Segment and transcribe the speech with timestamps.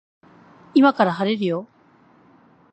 [0.73, 1.67] 今から晴れるよ